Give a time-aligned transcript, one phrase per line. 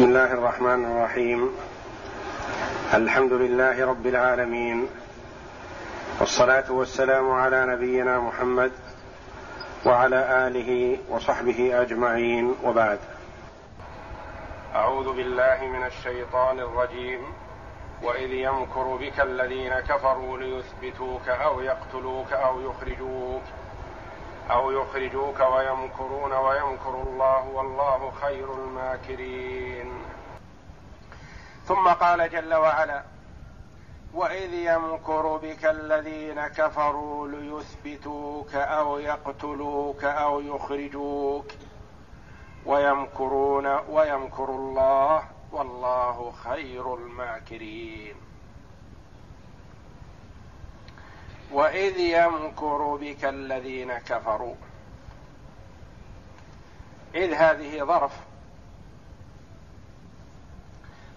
[0.00, 1.56] بسم الله الرحمن الرحيم.
[2.94, 4.88] الحمد لله رب العالمين.
[6.20, 8.72] والصلاة والسلام على نبينا محمد
[9.86, 12.54] وعلى آله وصحبه أجمعين.
[12.64, 12.98] وبعد.
[14.74, 17.20] أعوذ بالله من الشيطان الرجيم.
[18.02, 23.42] وإذ يمكر بك الذين كفروا ليثبتوك أو يقتلوك أو يخرجوك.
[24.52, 29.92] أو يخرجوك ويمكرون ويمكر الله والله خير الماكرين.
[31.64, 33.02] ثم قال جل وعلا
[34.14, 41.46] وإذ يمكر بك الذين كفروا ليثبتوك أو يقتلوك أو يخرجوك
[42.66, 48.29] ويمكرون ويمكر الله والله خير الماكرين.
[51.52, 54.54] وإذ يمكر بك الذين كفروا.
[57.14, 58.12] إذ هذه ظرف.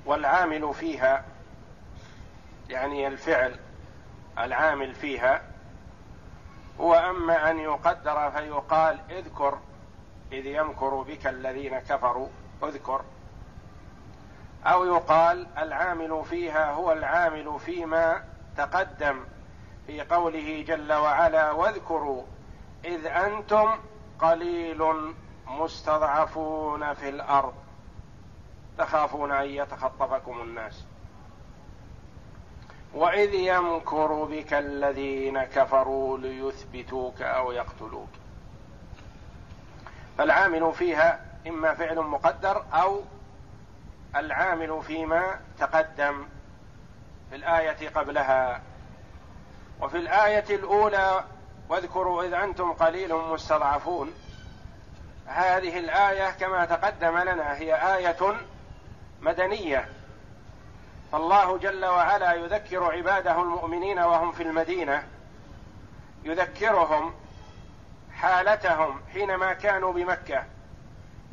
[0.06, 1.26] والعامل فيها
[2.70, 3.60] يعني الفعل
[4.40, 5.42] العامل فيها
[6.80, 9.60] هو أما أن يقدر فيقال اذكر
[10.32, 12.28] إذ يمكر بك الذين كفروا
[12.64, 13.02] اذكر.
[14.66, 18.24] أو يقال العامل فيها هو العامل فيما
[18.58, 19.20] تقدم.
[19.88, 22.24] في قوله جل وعلا واذكروا
[22.86, 23.80] إذ أنتم
[24.20, 25.14] قليل
[25.48, 27.54] مستضعفون في الأرض.
[28.78, 30.86] تخافون أن يتخطفكم الناس.
[32.94, 38.10] وإذ يمكر بك الذين كفروا ليثبتوك أو يقتلوك.
[40.18, 43.02] فالعامل فيها إما فعل مقدر أو
[44.16, 46.26] العامل فيما تقدم
[47.30, 48.62] في الآية قبلها.
[49.82, 51.24] وفي الآية الأولى
[51.70, 54.14] واذكروا إذ أنتم قليل مستضعفون.
[55.26, 58.36] هذه الآية كما تقدم لنا هي آية
[59.22, 59.90] مدنية.
[61.12, 65.04] فالله جل وعلا يذكر عباده المؤمنين وهم في المدينة
[66.24, 67.14] يذكرهم
[68.14, 70.44] حالتهم حينما كانوا بمكة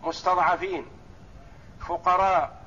[0.03, 0.87] مستضعفين
[1.81, 2.61] فقراء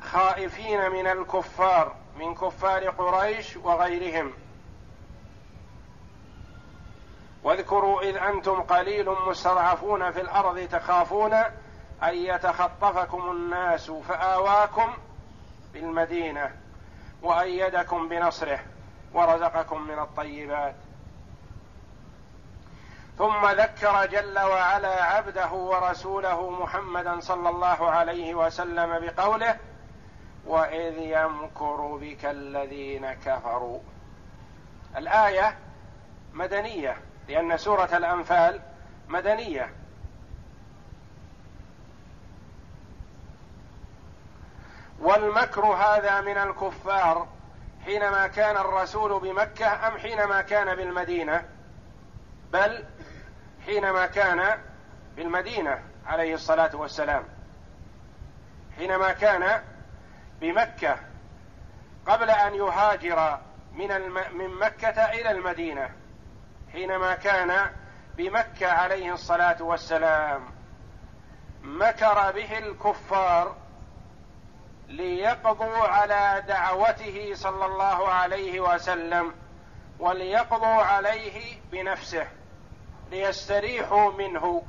[0.00, 4.32] خائفين من الكفار من كفار قريش وغيرهم.
[7.42, 11.32] واذكروا إذ أنتم قليل مستضعفون في الأرض تخافون
[12.02, 14.94] أن يتخطفكم الناس فآواكم
[15.72, 16.56] بالمدينة
[17.22, 18.60] وأيدكم بنصره
[19.14, 20.74] ورزقكم من الطيبات.
[23.18, 29.58] ثم ذكر جل وعلا عبده ورسوله محمدا صلى الله عليه وسلم بقوله
[30.46, 33.80] وإذ يمكر بك الذين كفروا.
[34.96, 35.58] الآية
[36.32, 36.96] مدنية
[37.28, 38.60] لأن سورة الأنفال
[39.08, 39.70] مدنية.
[45.00, 47.28] والمكر هذا من الكفار
[47.84, 51.44] حينما كان الرسول بمكة أم حينما كان بالمدينة؟
[52.52, 52.84] بل
[53.66, 54.58] حينما كان
[55.16, 57.24] بالمدينة عليه الصلاة والسلام.
[58.76, 59.62] حينما كان
[60.40, 60.98] بمكة
[62.06, 63.40] قبل أن يهاجر
[63.72, 64.14] من الم...
[64.38, 65.90] من مكة إلى المدينة
[66.72, 67.70] حينما كان
[68.16, 70.50] بمكة عليه الصلاة والسلام
[71.62, 73.56] مكر به الكفار
[74.88, 79.34] ليقضوا على دعوته صلى الله عليه وسلم
[79.98, 82.26] وليقضوا عليه بنفسه
[83.10, 84.62] ليستريحوا منه.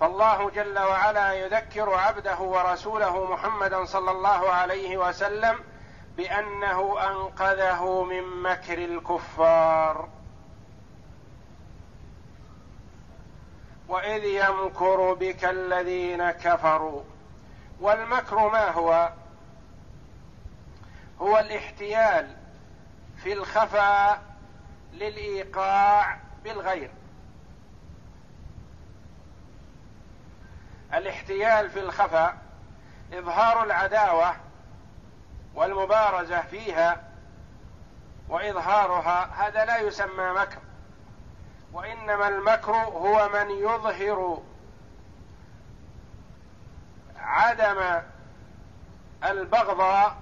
[0.00, 5.60] فالله جل وعلا يذكر عبده ورسوله محمدا صلى الله عليه وسلم
[6.16, 10.08] بأنه أنقذه من مكر الكفار.
[13.88, 17.02] وإذ يمكر بك الذين كفروا.
[17.80, 19.12] والمكر ما هو؟
[21.20, 22.36] هو الاحتيال
[23.22, 24.22] في الخفاء
[24.92, 26.90] للإيقاع بالغير.
[30.94, 32.36] الاحتيال في الخفاء
[33.12, 34.36] إظهار العداوة
[35.54, 37.02] والمبارزة فيها
[38.28, 40.58] وإظهارها هذا لا يسمى مكر
[41.72, 44.42] وإنما المكر هو من يظهر
[47.16, 48.02] عدم
[49.24, 50.16] البغضاء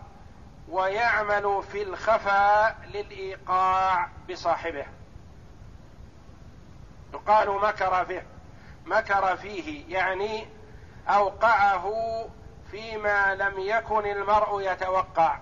[0.69, 4.87] ويعمل في الخفاء للإيقاع بصاحبه.
[7.14, 8.22] يقال مكر به
[8.87, 10.57] مكر فيه يعني
[11.08, 11.93] أوقعه
[12.70, 15.38] فيما لم يكن المرء يتوقع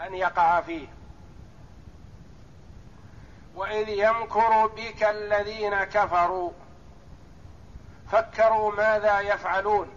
[0.00, 0.88] أن يقع فيه.
[3.54, 6.52] وإذ يمكر بك الذين كفروا
[8.12, 9.88] فكروا ماذا يفعلون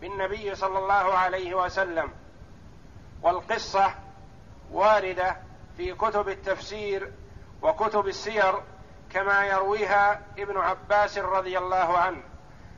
[0.00, 2.12] بالنبي صلى الله عليه وسلم.
[3.22, 3.94] والقصة
[4.72, 5.36] واردة
[5.76, 7.12] في كتب التفسير
[7.62, 8.54] وكتب السير
[9.10, 12.22] كما يرويها ابن عباس رضي الله عنه.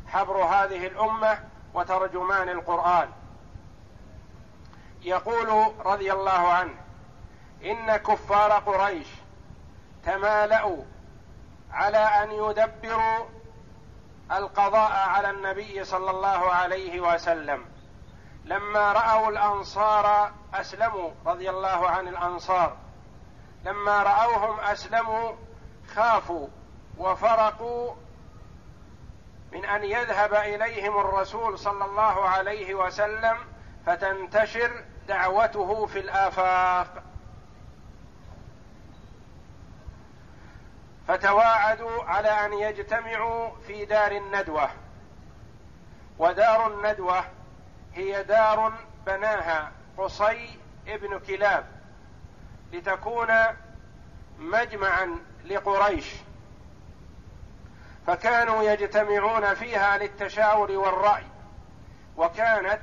[0.07, 3.09] حبر هذه الأمة وترجمان القرآن.
[5.03, 6.75] يقول رضي الله عنه
[7.65, 9.07] إن كفار قريش
[10.05, 10.85] تمالأوا
[11.73, 13.25] على أن يدبروا
[14.33, 17.65] القضاء على النبي صلى الله عليه وسلم.
[18.45, 22.77] لما رأوا الأنصار أسلموا رضي الله عن الأنصار.
[23.65, 25.33] لما رأوهم أسلموا
[25.95, 26.49] خافوا
[26.99, 27.95] وفرقوا
[29.53, 33.37] من أن يذهب إليهم الرسول صلى الله عليه وسلم
[33.87, 37.03] فتنتشر دعوته في الآفاق.
[41.09, 44.71] فتواعدوا على أن يجتمعوا في دار الندوة.
[46.19, 47.25] ودار الندوة
[47.95, 48.73] هي دار
[49.07, 50.59] بناها قصي
[50.89, 51.67] ابن كلاب
[52.73, 53.29] لتكون
[54.39, 56.15] مجمعا لقريش.
[58.07, 61.27] فكانوا يجتمعون فيها للتشاور والرأي
[62.17, 62.83] وكانت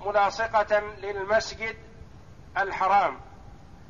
[0.00, 1.76] ملاصقة للمسجد
[2.58, 3.20] الحرام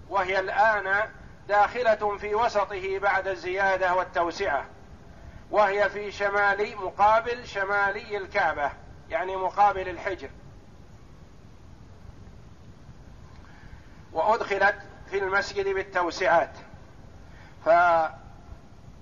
[0.08, 1.10] وهي الآن
[1.48, 4.64] داخلة في وسطه بعد الزيادة والتوسعة
[5.50, 8.72] وهي في شمال مقابل شمالي الكعبة
[9.10, 10.30] يعني مقابل الحجر.
[14.12, 14.76] وأدخلت
[15.10, 16.56] في المسجد بالتوسعات.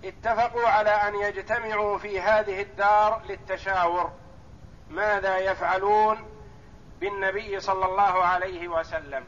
[0.05, 4.13] فاتفقوا على أن يجتمعوا في هذه الدار للتشاور.
[4.91, 6.27] ماذا يفعلون
[7.01, 9.25] بالنبي صلى الله عليه وسلم؟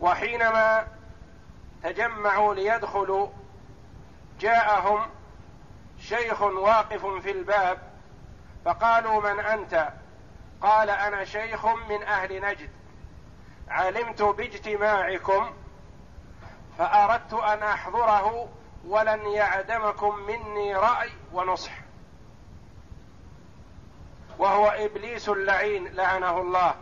[0.00, 0.86] وحينما
[1.82, 3.28] تجمعوا ليدخلوا
[4.40, 5.06] جاءهم
[6.00, 7.78] شيخ واقف في الباب
[8.64, 9.88] فقالوا من أنت؟
[10.60, 12.70] قال أنا شيخ من أهل نجد.
[13.68, 15.52] علمت باجتماعكم
[16.78, 18.48] فأردت أن أحضره
[18.86, 21.72] ولن يعدمكم مني رأي ونصح.
[24.38, 26.74] وهو إبليس اللعين لعنه الله.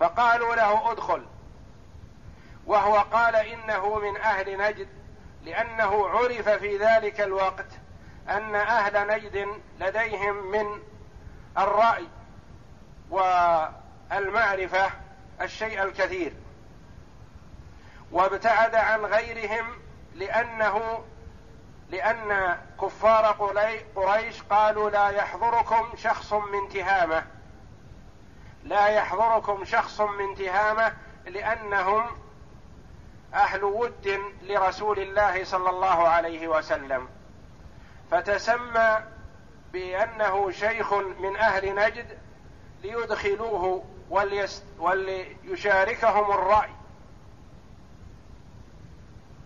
[0.00, 1.26] فقالوا له ادخل.
[2.66, 4.88] وهو قال إنه من أهل نجد
[5.44, 7.68] لأنه عرف في ذلك الوقت
[8.28, 10.82] أن أهل نجد لديهم من
[11.58, 12.08] الرأي
[13.10, 14.90] والمعرفة
[15.40, 16.32] الشيء الكثير.
[18.12, 19.66] وابتعد عن غيرهم
[20.14, 21.04] لأنه
[21.90, 23.26] لأن كفار
[23.96, 27.24] قريش قالوا لا يحضركم شخص من تهامة.
[28.64, 30.92] لا يحضركم شخص من تهامة
[31.26, 32.06] لأنهم
[33.34, 37.08] أهل ود لرسول الله صلى الله عليه وسلم.
[38.10, 38.98] فتسمى
[39.72, 42.18] بأنه شيخ من أهل نجد
[42.82, 43.84] ليدخلوه
[44.78, 46.79] وليشاركهم الرأي.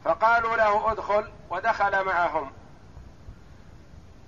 [0.04, 2.52] فقالوا له ادخل ودخل معهم.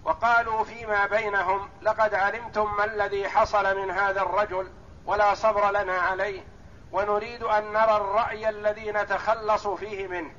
[0.04, 4.70] وقالوا فيما بينهم لقد علمتم ما الذي حصل من هذا الرجل
[5.06, 6.44] ولا صبر لنا عليه
[6.92, 10.30] ونريد أن نرى الرأي الذي نتخلص فيه منه.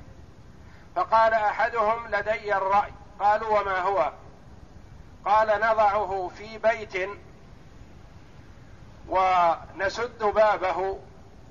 [0.96, 2.94] فقال أحدهم لدي الرأي.
[3.20, 4.12] قالوا وما هو؟
[5.26, 7.10] قال نضعه في بيت
[9.10, 11.00] ونسد بابه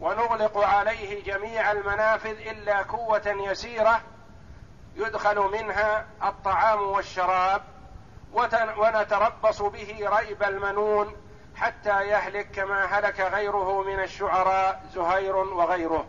[0.01, 4.01] ونغلق عليه جميع المنافذ إلا كوه يسيرة
[4.97, 7.63] يدخل منها الطعام والشراب
[8.79, 11.17] ونتربص به ريب المنون
[11.57, 16.07] حتى يهلك كما هلك غيره من الشعراء زهير وغيره.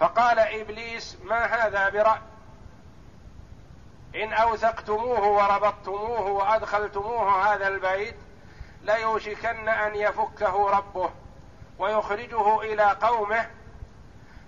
[0.00, 2.18] فقال إبليس ما هذا براي
[4.14, 8.16] إن أوثقتموه وربطتموه وأدخلتموه هذا البيت
[8.84, 11.10] ليوشكن أن يفكه ربه
[11.78, 13.50] ويخرجه إلى قومه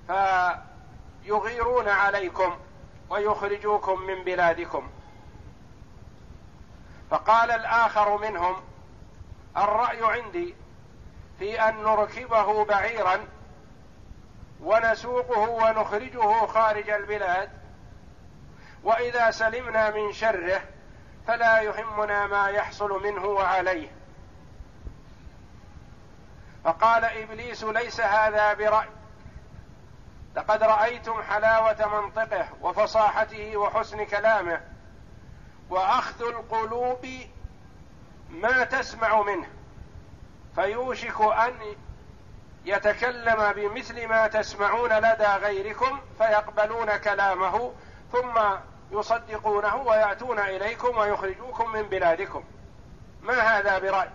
[0.06, 2.56] فيغيرون عليكم
[3.10, 4.90] ويخرجوكم من بلادكم.
[7.10, 8.56] فقال الآخر منهم
[9.56, 10.54] الرأي عندي
[11.38, 13.26] في أن نركبه بعيرا
[14.60, 17.50] ونسوقه ونخرجه خارج البلاد
[18.84, 20.60] وإذا سلمنا من شره
[21.26, 23.88] فلا يهمنا ما يحصل منه وعليه.
[26.66, 28.88] فقال إبليس ليس هذا برأي.
[30.36, 34.60] لقد رأيتم حلاوة منطقه وفصاحته وحسن كلامه
[35.70, 37.06] وأخذ القلوب
[38.30, 39.48] ما تسمع منه
[40.54, 41.76] فيوشك أن
[42.64, 47.72] يتكلم بمثل ما تسمعون لدى غيركم فيقبلون كلامه
[48.12, 48.40] ثم
[48.90, 52.44] يصدقونه ويأتون إليكم ويخرجوكم من بلادكم.
[53.22, 54.10] ما هذا برأي؟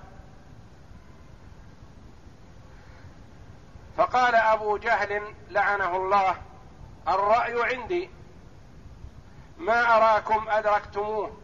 [3.97, 6.35] فقال أبو جهل لعنه الله
[7.07, 8.09] الرأي عندي.
[9.57, 11.37] ما أراكم أدركتموه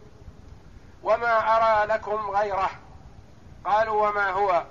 [1.02, 2.70] وما أرى لكم غيره.
[3.64, 4.64] قالوا وما هو؟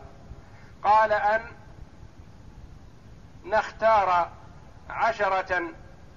[0.84, 1.46] قال أن
[3.46, 4.30] نختار
[4.90, 5.62] عشرة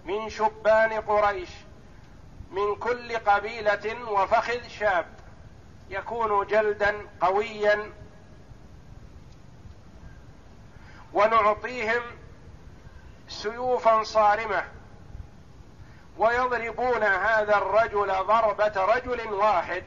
[0.05, 1.51] من شبان قريش
[2.51, 5.07] من كل قبيلة وفخذ شاب
[5.91, 7.93] يكون جلدا قويا
[11.13, 12.03] ونعطيهم
[13.29, 14.65] سيوفا صارمة.
[16.19, 19.85] ويضربون هذا الرجل ضربة رجل واحد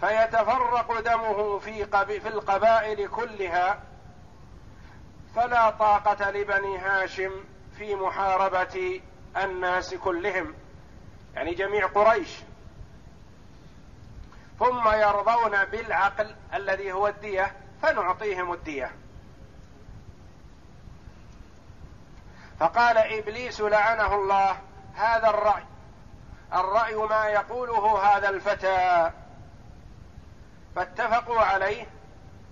[0.00, 1.84] فيتفرق دمه في
[2.20, 3.82] في القبائل كلها.
[5.36, 7.44] فلا طاقة لبني هاشم
[7.78, 9.00] في محاربة
[9.36, 10.54] الناس كلهم
[11.34, 12.28] يعني جميع قريش.
[14.58, 18.90] ثم يرضون بالعقل الذي هو الدية فنعطيهم الدية.
[22.60, 24.56] فقال إبليس لعنه الله
[24.94, 25.64] هذا الرأي.
[26.54, 29.10] الرأي ما يقوله هذا الفتى.
[30.76, 31.86] فاتفقوا عليه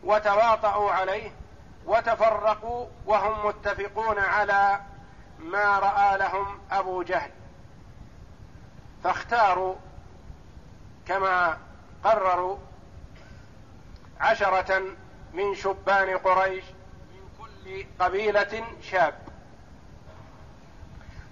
[0.04, 1.30] وتواطؤوا عليه
[1.87, 4.80] وتفرقوا وهم متفقون على
[5.38, 7.30] ما رأى لهم أبو جهل.
[9.04, 9.75] فاختاروا
[11.06, 11.58] كما
[12.04, 12.58] قرروا
[14.20, 14.82] عشرة
[15.32, 16.64] من شبان قريش
[17.11, 19.24] من كل قبيلة شاب.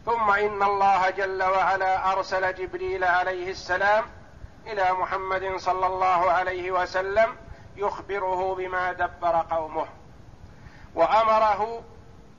[0.06, 4.04] ثم إن الله جل وعلا أرسل جبريل عليه السلام
[4.66, 7.36] إلى محمد صلى الله عليه وسلم
[7.76, 9.86] يخبره بما دبر قومه.
[10.94, 11.84] وأمره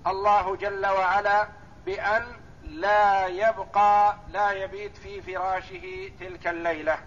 [0.07, 1.47] الله جل وعلا
[1.85, 2.25] بأن
[2.63, 6.97] لا يبقى لا يبيت في فراشه تلك الليلة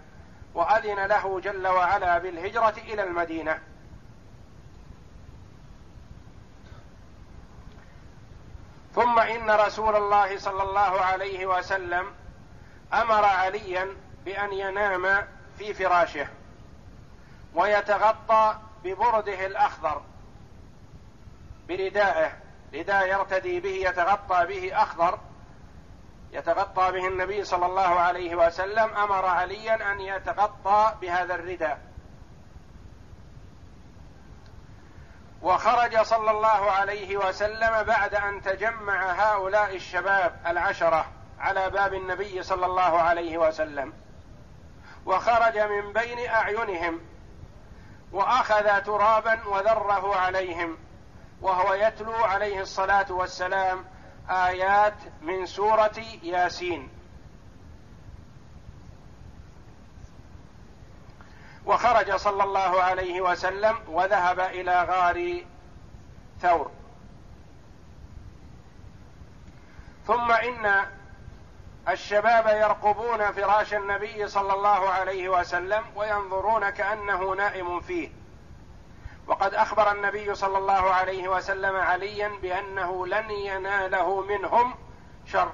[0.53, 3.59] وأذن له جل وعلا بالهجرة إلى المدينة.
[8.97, 12.13] ثم إن رسول الله صلى الله عليه وسلم
[12.93, 13.87] أمر عليا
[14.25, 15.27] بأن ينام
[15.57, 16.27] في فراشه
[17.55, 20.01] ويتغطى ببرده الأخضر
[21.67, 22.31] بردائه
[22.73, 25.19] رداء يرتدي به يتغطى به أخضر
[26.31, 31.86] يتغطى به النبي صلى الله عليه وسلم أمر عليا أن يتغطى بهذا الرداء.
[35.41, 41.05] وخرج صلى الله عليه وسلم بعد أن تجمع هؤلاء الشباب العشرة
[41.39, 43.93] على باب النبي صلى الله عليه وسلم
[45.05, 47.01] وخرج من بين أعينهم
[48.11, 50.77] وأخذ ترابا وذره عليهم
[51.41, 53.85] وهو يتلو عليه الصلاة والسلام
[54.29, 56.96] آيات من سورة ياسين.
[61.67, 65.43] وخرج صلى الله عليه وسلم وذهب إلى غار
[66.41, 66.71] ثور.
[70.07, 70.85] ثم إن
[71.89, 78.09] الشباب يرقبون فراش النبي صلى الله عليه وسلم وينظرون كأنه نائم فيه.
[79.27, 84.75] وقد أخبر النبي صلى الله عليه وسلم عليا بأنه لن يناله منهم
[85.25, 85.51] شر.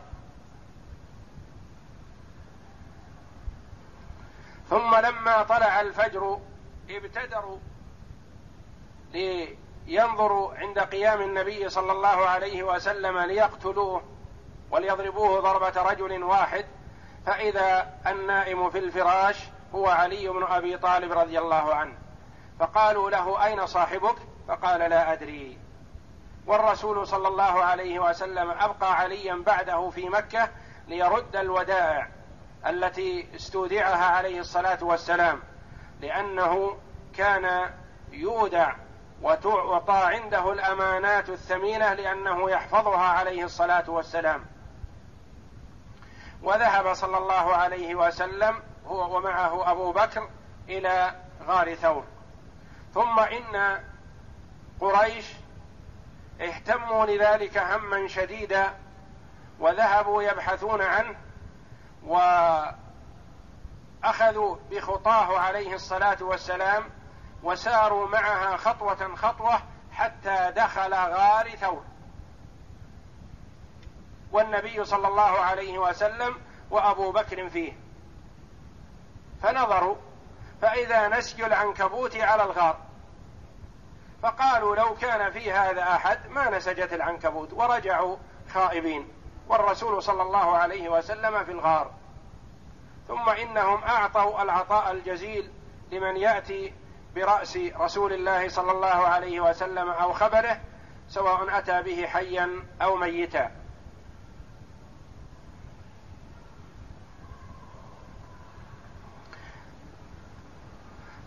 [4.70, 6.40] ثم لما طلع الفجر
[6.90, 7.58] ابتدروا
[9.14, 14.02] لينظروا عند قيام النبي صلى الله عليه وسلم ليقتلوه
[14.72, 16.66] وليضربوه ضربة رجل واحد
[17.26, 19.40] فإذا النائم في الفراش
[19.76, 21.94] هو علي بن أبي طالب رضي الله عنه.
[22.60, 24.16] فقالوا له أين صاحبك؟
[24.48, 25.58] فقال لا أدري.
[26.48, 30.50] والرسول صلى الله عليه وسلم أبقى عليا بعده في مكة
[30.88, 32.08] ليرد الودائع
[32.68, 35.40] التي استودعها عليه الصلاة والسلام
[36.02, 36.78] لأنه
[37.18, 37.70] كان
[38.12, 38.76] يودع
[39.22, 44.46] وتعطى عنده الأمانات الثمينة لأنه يحفظها عليه الصلاة والسلام.
[46.42, 50.30] وذهب صلى الله عليه وسلم هو ومعه أبو بكر
[50.70, 51.16] إلى
[51.48, 52.04] غار ثور.
[52.94, 53.84] ثم إن
[54.80, 55.26] قريش
[56.42, 58.74] اهتموا لذلك هما شديدا
[59.60, 61.16] وذهبوا يبحثون عنه
[62.06, 62.76] وأخذوا
[64.72, 66.90] بخطاه عليه الصلاة والسلام
[67.44, 69.60] وساروا معها خطوة خطوة
[69.92, 71.84] حتى دخل غار ثور.
[74.32, 76.36] والنبي صلى الله عليه وسلم
[76.72, 77.74] وأبو بكر فيه.
[79.42, 79.96] فنظروا
[80.62, 82.78] فإذا نسج العنكبوت على الغار
[84.22, 88.18] فقالوا لو كان في هذا أحد ما نسجت العنكبوت ورجعوا
[88.54, 89.23] خائبين.
[89.48, 91.92] والرسول صلى الله عليه وسلم في الغار.
[93.08, 95.52] ثم إنهم أعطوا العطاء الجزيل
[95.92, 96.74] لمن يأتي
[97.16, 100.60] برأس رسول الله صلى الله عليه وسلم أو خبره
[101.10, 102.50] سواء أتى به حيا
[102.82, 103.52] أو ميتا.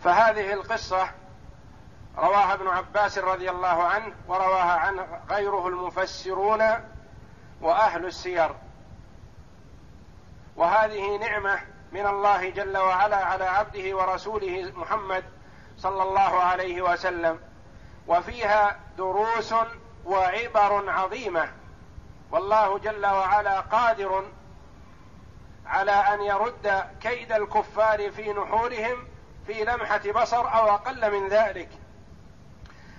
[0.05, 1.11] فهذه القصة
[2.19, 6.63] رواها ابن عباس رضي الله عنه ورواها عنه غيره المفسرون
[7.61, 8.51] وأهل السير.
[10.57, 11.61] وهذه نعمة
[11.93, 15.25] من الله جل وعلا على عبده ورسوله محمد
[15.79, 17.41] صلى الله عليه وسلم.
[18.07, 19.55] وفيها دروس
[20.05, 21.53] وعبر عظيمة.
[22.31, 24.25] والله جل وعلا قادر
[25.67, 29.09] على أن يرد كيد الكفار في نحورهم
[29.47, 31.69] في لمحة بصر أو أقل من ذلك.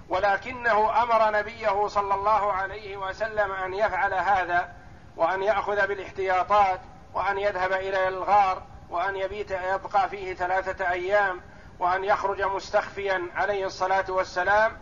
[0.10, 4.74] ولكنه أمر نبيه صلى الله عليه وسلم أن يفعل هذا
[5.16, 6.80] وأن يأخذ بالاحتياطات
[7.14, 11.42] وأن يذهب إلى الغار وأن يبيت يبقى فيه ثلاثة أيام
[11.80, 14.78] وأن يخرج مستخفيا عليه الصلاة والسلام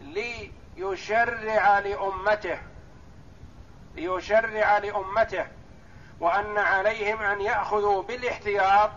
[0.00, 2.58] ليشرع لأمته
[3.94, 5.46] ليشرع لأمته
[6.20, 8.90] وأن عليهم أن يأخذوا بالاحتياط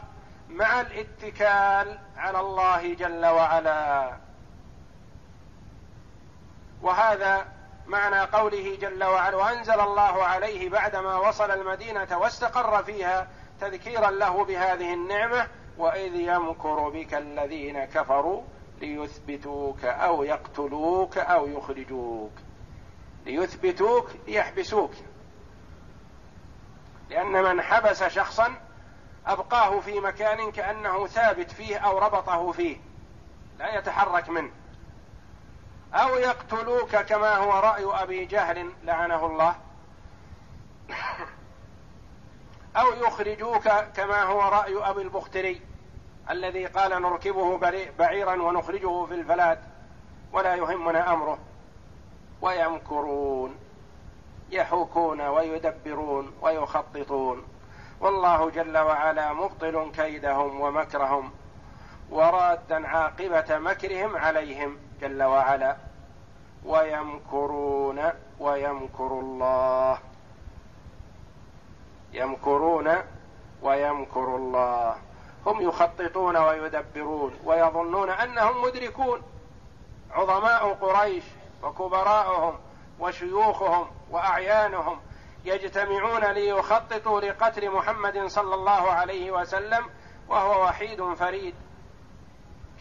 [0.49, 4.17] مع الاتكال على الله جل وعلا.
[6.81, 7.47] وهذا
[7.87, 13.27] معنى قوله جل وعلا وأنزل الله عليه بعدما وصل المدينة واستقر فيها
[13.61, 15.47] تذكيرا له بهذه النعمة
[15.77, 18.43] وإذ يمكر بك الذين كفروا
[18.81, 22.31] ليثبتوك أو يقتلوك أو يخرجوك.
[23.25, 24.91] ليثبتوك ليحبسوك.
[27.09, 28.55] لأن من حبس شخصا
[29.27, 32.77] أبقاه في مكان كأنه ثابت فيه أو ربطه فيه
[33.59, 34.51] لا يتحرك منه.
[35.93, 39.55] أو يقتلوك كما هو رأي أبي جهل لعنه الله.
[42.75, 45.61] أو يخرجوك كما هو رأي أبي البختري
[46.29, 47.57] الذي قال نركبه
[47.99, 49.59] بعيرا ونخرجه في الفلات
[50.33, 51.37] ولا يهمنا أمره.
[52.41, 53.55] ويمكرون
[54.51, 57.43] يحوكون ويدبرون ويخططون.
[57.99, 61.31] والله جل وعلا مبطل كيدهم ومكرهم
[62.09, 65.77] ورادا عاقبة مكرهم عليهم جل وعلا.
[66.65, 68.01] ويمكرون
[68.39, 69.99] ويمكر الله.
[72.13, 72.95] يمكرون
[73.61, 74.95] ويمكر الله.
[75.45, 79.21] هم يخططون ويدبرون ويظنون أنهم مدركون.
[80.11, 81.23] عظماء قريش
[81.63, 82.59] وكبراءهم
[82.99, 84.99] وشيوخهم وأعيانهم
[85.45, 89.85] يجتمعون ليخططوا لقتل محمد صلى الله عليه وسلم
[90.29, 91.55] وهو وحيد فريد.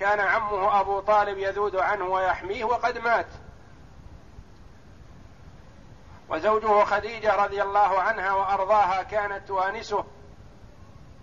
[0.01, 3.27] كان عمه أبو طالب يذود عنه ويحميه وقد مات.
[6.31, 10.05] وزوجه خديجة رضي الله عنها وأرضاها كانت توانسه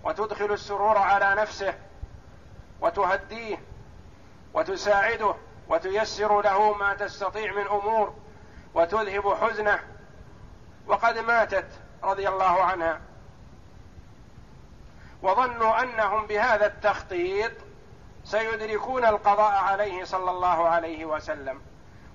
[0.04, 1.74] وتدخل السرور على نفسه
[2.82, 3.58] وتهديه
[4.54, 5.36] وتساعده
[5.70, 8.16] وتيسر له ما تستطيع من أمور
[8.74, 9.80] وتذهب حزنه.
[10.88, 11.68] وقد ماتت
[12.04, 13.02] رضي الله عنها.
[15.22, 17.52] وظنوا أنهم بهذا التخطيط
[18.24, 21.62] سيدركون القضاء عليه صلى الله عليه وسلم.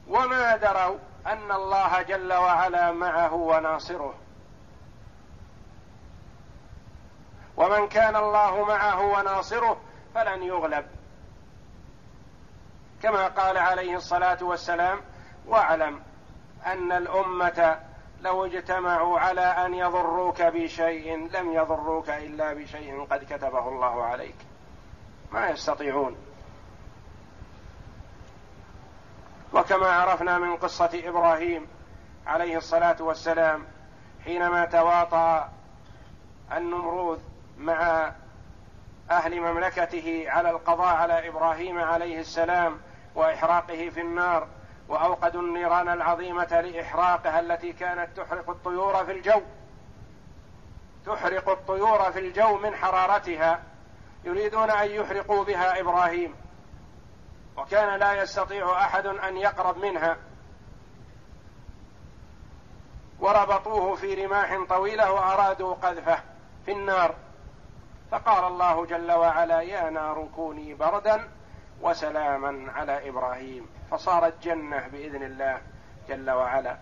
[0.09, 4.15] وما دروا أن الله جل وعلا معه وناصره.
[7.57, 9.77] ومن كان الله معه وناصره
[10.15, 10.87] فلن يغلب.
[13.03, 15.01] كما قال عليه الصلاة والسلام
[15.47, 16.03] واعلم
[16.67, 17.81] أن الأمة
[18.21, 24.37] لو اجتمعوا على أن يضروك بشيء لم يضروك إلا بشيء قد كتبه الله عليك.
[25.33, 26.32] ما يستطيعون.
[29.53, 31.67] وكما عرفنا من قصة إبراهيم
[32.27, 33.65] عليه الصلاة والسلام
[34.25, 35.49] حينما تواطى
[36.53, 37.19] النمروذ
[37.59, 38.13] مع
[39.11, 42.81] أهل مملكته على القضاء على إبراهيم عليه السلام
[43.15, 44.47] وإحراقه في النار
[44.89, 49.41] وأوقدوا النيران العظيمة لإحراقها التي كانت تحرق الطيور في الجو.
[51.07, 53.63] تحرق الطيور في الجو من حرارتها
[54.25, 56.35] يريدون أن يحرقوا بها إبراهيم.
[57.57, 60.17] وكان لا يستطيع أحد أن يقرب منها.
[63.21, 66.19] وربطوه في رماح طويلة وأرادوا قذفه
[66.67, 67.15] في النار.
[68.11, 71.29] فقال الله جل وعلا يا نار كوني بردا
[71.81, 75.61] وسلاما على إبراهيم فصارت جنه بإذن الله
[76.09, 76.77] جل وعلا.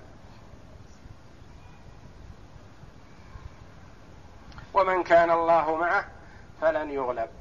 [4.75, 6.05] ومن كان الله معه
[6.61, 7.40] فلن يغلب.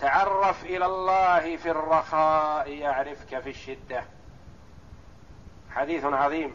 [0.00, 4.04] تعرف إلى الله في الرخاء يعرفك في الشدة.
[5.70, 6.54] حديث عظيم.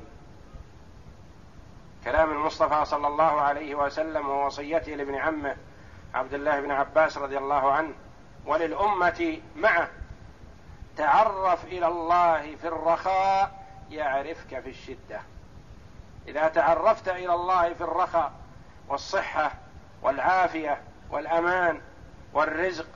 [2.04, 5.56] كلام المصطفى صلى الله عليه وسلم ووصيته لابن عمه
[6.14, 7.94] عبد الله بن عباس رضي الله عنه
[8.46, 9.90] وللأمة معه.
[10.98, 15.22] تعرف إلى الله في الرخاء يعرفك في الشدة.
[16.28, 18.32] إذا تعرفت إلى الله في الرخاء
[18.88, 19.52] والصحة
[20.02, 21.82] والعافية والأمان
[22.34, 22.88] والرزق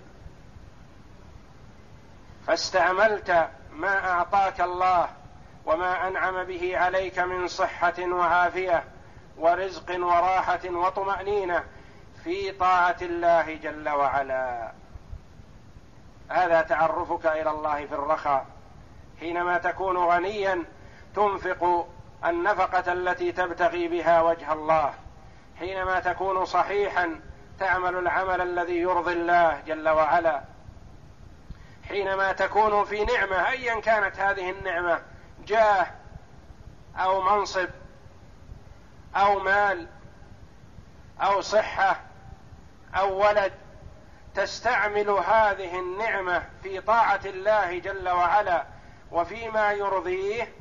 [2.48, 5.10] فاستعملت ما أعطاك الله
[5.66, 8.84] وما أنعم به عليك من صحة وعافية
[9.38, 11.64] ورزق وراحة وطمأنينة
[12.24, 14.72] في طاعة الله جل وعلا.
[16.30, 18.46] هذا تعرفك إلى الله في الرخاء.
[19.20, 20.64] حينما تكون غنيا
[21.16, 21.88] تنفق
[22.26, 24.94] النفقة التي تبتغي بها وجه الله.
[25.60, 27.20] حينما تكون صحيحا
[27.60, 30.53] تعمل العمل الذي يرضي الله جل وعلا.
[31.90, 35.02] حينما تكون في نعمة أيا كانت هذه النعمة
[35.46, 35.88] جاه
[36.98, 37.70] أو منصب
[39.16, 39.88] أو مال
[41.22, 42.00] أو صحة
[42.96, 43.54] أو ولد
[44.36, 48.66] تستعمل هذه النعمة في طاعة الله جل وعلا
[49.12, 50.54] وفيما يرضيه.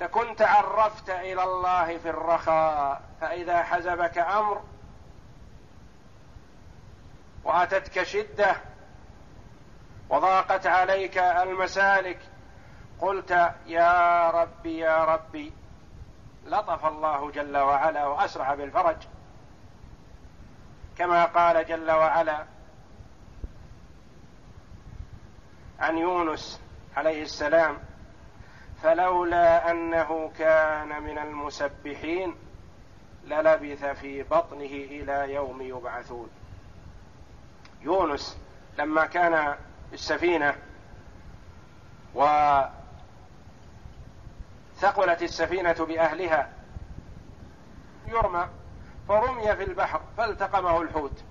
[0.00, 4.62] تكن تعرفت إلى الله في الرخاء فإذا حزبك أمر
[7.44, 8.56] وأتتك شدة
[10.10, 12.18] وضاقت عليك المسالك.
[13.00, 13.30] قلت
[13.66, 15.52] يا ربي يا ربي
[16.46, 18.96] لطف الله جل وعلا وأسرع بالفرج.
[20.98, 22.44] كما قال جل وعلا
[25.78, 26.60] عن يونس
[26.96, 27.78] عليه السلام
[28.82, 32.34] فلولا أنه كان من المسبحين
[33.24, 36.30] للبث في بطنه إلى يوم يبعثون.
[37.80, 38.38] يونس
[38.78, 39.56] لما كان
[39.94, 40.56] السفينة
[42.14, 42.72] وثقلت
[45.22, 46.52] السفينة بأهلها.
[48.08, 48.48] يرمى
[49.08, 51.24] فرمي في البحر فالتقمه الحوت.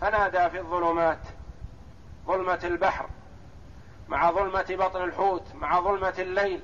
[0.00, 1.18] فنادى في الظلمات
[2.26, 3.06] ظلمة البحر
[4.08, 6.62] مع ظلمة بطن الحوت مع ظلمة الليل.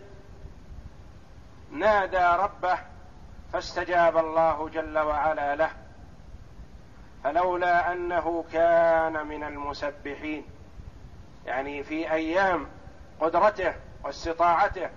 [1.73, 2.79] نادى ربه
[3.53, 5.71] فاستجاب الله جل وعلا له
[7.25, 10.47] فلولا أنه كان من المسبحين.
[11.51, 12.67] يعني في أيام
[13.21, 14.91] قدرته واستطاعته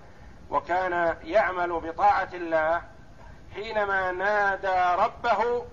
[0.49, 2.81] وكان يعمل بطاعة الله
[3.53, 5.65] حينما نادى ربه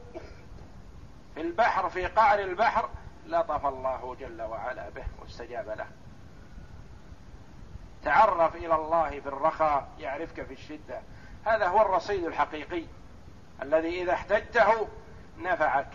[1.35, 2.89] في البحر في قعر البحر
[3.27, 5.87] لطف الله جل وعلا به واستجاب له.
[8.05, 11.01] تعرف إلى الله في الرخاء يعرفك في الشدة.
[11.45, 12.85] هذا هو الرصيد الحقيقي
[13.63, 14.89] الذي إذا احتجته
[15.39, 15.91] نفعك.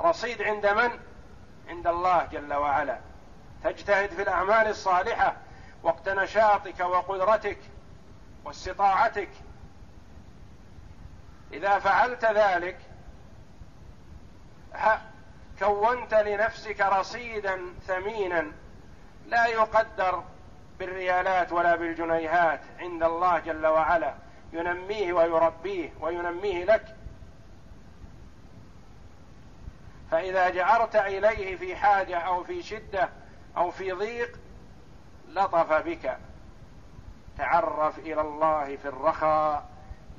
[0.00, 0.90] رصيد عند من؟
[1.68, 3.13] عند الله جل وعلا.
[3.64, 5.36] تجتهد في الأعمال الصالحة
[5.82, 7.58] وقت نشاطك وقدرتك
[8.44, 9.28] واستطاعتك.
[11.52, 12.78] إذا فعلت ذلك
[15.58, 18.52] كونت لنفسك رصيدا ثمينا
[19.26, 20.24] لا يقدر
[20.78, 24.14] بالريالات ولا بالجنيهات عند الله جل وعلا
[24.52, 26.96] ينميه ويربيه وينميه لك.
[30.10, 33.08] فإذا جعرت إليه في حاجة أو في شدة
[33.56, 34.38] أو في ضيق
[35.28, 36.18] لطف بك.
[37.38, 39.70] تعرف إلى الله في الرخاء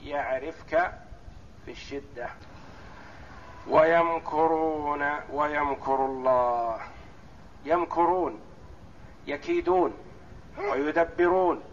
[0.04, 0.93] يعرفك
[1.65, 2.30] في الشدة.
[3.69, 6.80] ويمكرون ويمكر الله.
[7.65, 8.39] يمكرون
[9.28, 9.93] يكيدون
[10.58, 11.63] ويدبرون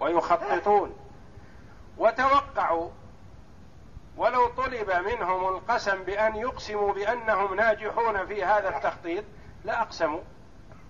[0.00, 0.96] ويخططون.
[1.98, 2.90] وتوقعوا
[4.16, 9.24] ولو طلب منهم القسم بأن يقسموا بأنهم ناجحون في هذا التخطيط
[9.64, 10.20] لأقسموا.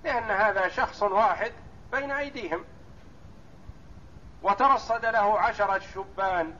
[0.04, 1.52] لأن هذا شخص واحد
[1.92, 2.64] بين أيديهم.
[4.42, 6.56] وترصد له عشرة شبان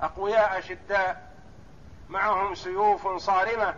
[0.00, 1.32] أقوياء شداء
[2.08, 3.74] معهم سيوف صارمة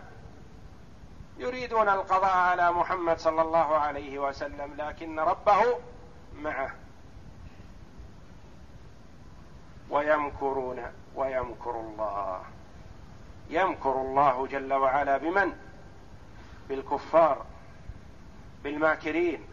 [1.37, 5.79] يريدون القضاء على محمد صلى الله عليه وسلم لكن ربه
[6.35, 6.71] معه.
[9.89, 10.83] ويمكرون
[11.15, 12.41] ويمكر الله.
[13.49, 15.53] يمكر الله جل وعلا بمن؟
[16.69, 17.45] بالكفار.
[18.63, 19.43] بالماكرين.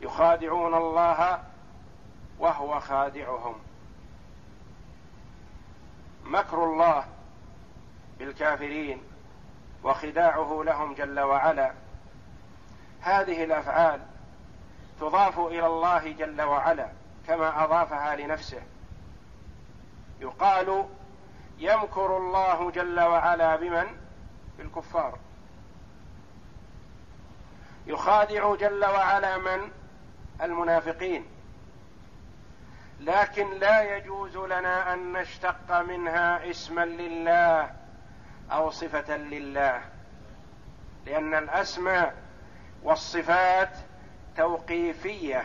[0.00, 1.42] يخادعون الله
[2.38, 3.54] وهو خادعهم.
[6.24, 7.04] مكر الله
[8.18, 9.02] بالكافرين
[9.84, 11.72] وخداعه لهم جل وعلا.
[13.00, 14.00] هذه الأفعال
[15.00, 16.88] تضاف إلى الله جل وعلا
[17.26, 18.62] كما أضافها لنفسه.
[20.20, 20.88] يقال
[21.58, 23.86] يمكر الله جل وعلا بمن؟
[24.58, 25.18] بالكفار.
[27.86, 29.70] يخادع جل وعلا من؟
[30.42, 31.26] المنافقين.
[33.00, 37.70] لكن لا يجوز لنا أن نشتق منها اسما لله
[38.52, 39.82] أو صفة لله
[41.06, 42.14] لأن الأسماء
[42.82, 43.76] والصفات
[44.36, 45.44] توقيفية.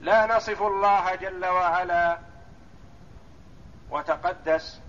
[0.00, 2.18] لا نصف الله جل وعلا
[3.90, 4.80] وتقدس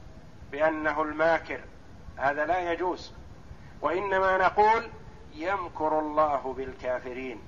[0.51, 1.61] بأنه الماكر
[2.17, 3.18] هذا لا يجوز.
[3.81, 4.89] وإنما نقول
[5.33, 7.41] يمكر الله بالكافرين.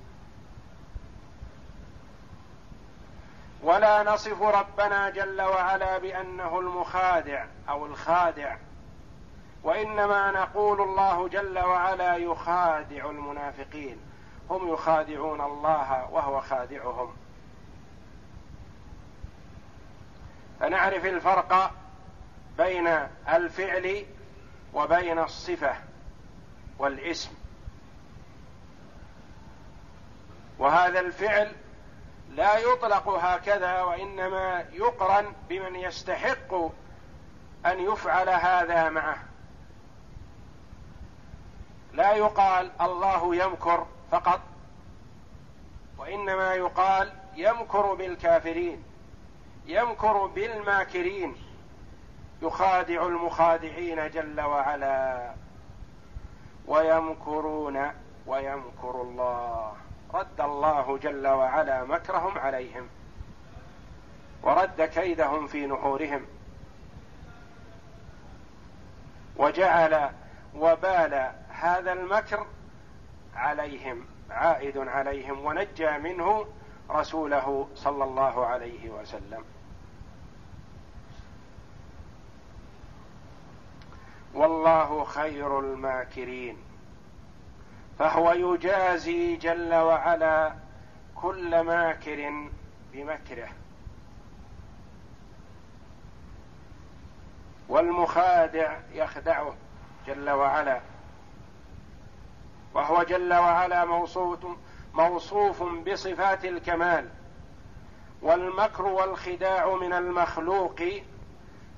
[3.62, 8.56] ولا نصف ربنا جل وعلا بأنه المخادع أو الخادع
[9.62, 13.98] وإنما نقول الله جل وعلا يخادع المنافقين.
[14.50, 17.14] هم يخادعون الله وهو خادعهم.
[20.60, 21.70] فنعرف الفرق
[22.58, 22.86] بين
[23.28, 24.06] الفعل
[24.74, 25.91] وبين الصفة.
[26.82, 27.30] والاسم.
[30.58, 31.52] وهذا الفعل
[32.30, 36.54] لا يطلق هكذا وإنما يقرن بمن يستحق
[37.66, 39.18] أن يفعل هذا معه.
[41.92, 44.40] لا يقال الله يمكر فقط
[45.98, 48.84] وإنما يقال يمكر بالكافرين
[49.66, 51.36] يمكر بالماكرين
[52.42, 55.34] يخادع المخادعين جل وعلا.
[56.66, 57.90] ويمكرون
[58.26, 59.72] ويمكر الله.
[60.14, 62.88] رد الله جل وعلا مكرهم عليهم.
[64.42, 66.26] ورد كيدهم في نحورهم.
[69.36, 70.10] وجعل
[70.54, 72.46] وبال هذا المكر
[73.36, 76.46] عليهم عائد عليهم ونجى منه
[76.90, 79.44] رسوله صلى الله عليه وسلم.
[84.34, 86.56] والله خير الماكرين.
[87.98, 90.52] فهو يجازي جل وعلا
[91.14, 92.48] كل ماكر
[92.92, 93.48] بمكره.
[97.68, 99.54] والمخادع يخدعه
[100.06, 100.80] جل وعلا.
[102.74, 104.46] وهو جل وعلا موصوف
[104.94, 107.08] موصوف بصفات الكمال.
[108.22, 110.82] والمكر والخداع من المخلوق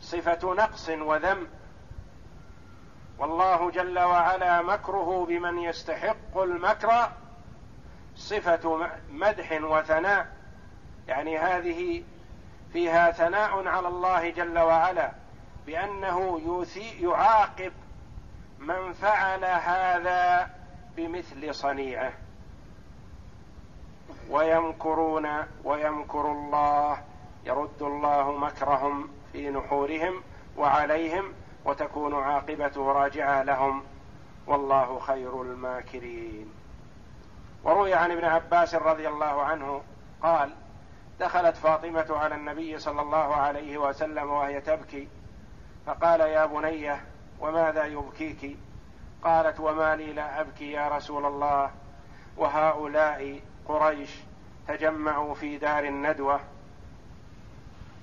[0.00, 1.46] صفة نقص وذم.
[3.18, 7.08] والله جل وعلا مكره بمن يستحق المكر
[8.16, 10.26] صفة مدح وثناء.
[11.08, 12.04] يعني هذه
[12.72, 15.12] فيها ثناء على الله جل وعلا
[15.66, 16.40] بأنه
[17.00, 17.72] يعاقب
[18.58, 20.50] من فعل هذا
[20.96, 22.12] بمثل صنيعه.
[24.30, 25.28] ويمكرون
[25.64, 26.98] ويمكر الله
[27.44, 30.22] يرد الله مكرهم في نحورهم
[30.56, 31.32] وعليهم.
[31.64, 33.82] وتكون عاقبته راجعة لهم.
[34.46, 36.52] والله خير الماكرين.
[37.64, 39.82] وروي عن ابن عباس رضي الله عنه
[40.22, 40.50] قال
[41.20, 45.08] دخلت فاطمة على النبي صلى الله عليه وسلم وهي تبكي
[45.86, 47.04] فقال يا بنيه
[47.40, 48.56] وماذا يبكيك؟
[49.24, 51.70] قالت وما لي لا أبكي يا رسول الله.
[52.36, 54.10] وهؤلاء قريش
[54.68, 56.40] تجمعوا في دار الندوة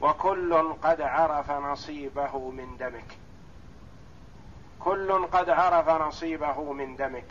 [0.02, 3.21] وكل قد عرف نصيبه من دمك.
[4.86, 7.26] كل قد عرف نصيبه من دمك.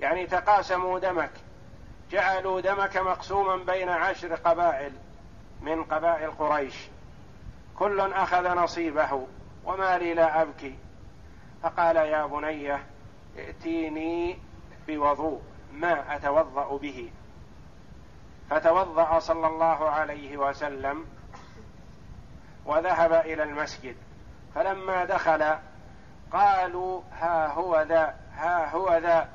[0.00, 1.30] يعني تقاسموا دمك.
[2.10, 4.92] جعلوا دمك مقسوما بين عشر قبائل
[5.60, 6.88] من قبائل قريش.
[7.78, 9.26] كل أخذ نصيبه.
[9.64, 10.78] وما لي لا أبكي.
[11.62, 12.78] فقال يا بني
[13.38, 14.38] ائتيني
[14.88, 17.10] بوضوء ما أتوضأ به.
[18.50, 21.06] فتوضأ صلى الله عليه وسلم
[22.66, 23.96] وذهب إلى المسجد.
[24.54, 25.56] فلما دخل
[26.32, 29.28] قالوا ها هو ذا ها هو ذا.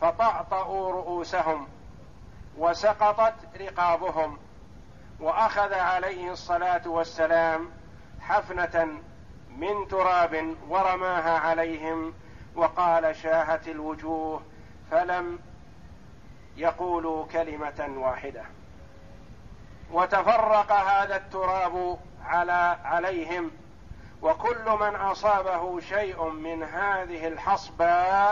[0.00, 1.68] فطأطأوا رؤوسهم
[2.58, 4.38] وسقطت رقابهم
[5.20, 7.70] وأخذ عليه الصلاة والسلام
[8.20, 9.00] حفنة
[9.56, 12.14] من تراب ورماها عليهم
[12.54, 14.42] وقال شاهت الوجوه
[14.90, 15.38] فلم
[16.56, 18.44] يقولوا كلمة واحدة.
[19.92, 23.50] وتفرق هذا التراب على عليهم.
[24.22, 28.30] وكل من أصابه شيء من هذه الحصبة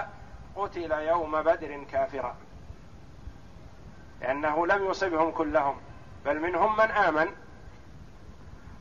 [0.57, 2.37] قتل يوم بدر كافرا.
[4.20, 5.81] لأنه لم يصبهم كلهم
[6.25, 7.35] بل منهم من آمن.